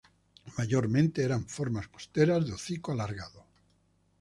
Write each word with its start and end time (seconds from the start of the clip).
Mayormente 0.57 1.21
eran 1.23 1.45
formas 1.47 1.87
costeras 1.87 2.47
de 2.47 2.53
hocico 2.53 2.91
alargado. 2.91 3.45